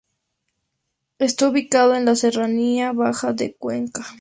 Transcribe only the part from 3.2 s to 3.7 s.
de